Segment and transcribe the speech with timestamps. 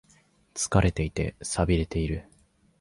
[0.55, 2.23] 疲れていて、寂れている。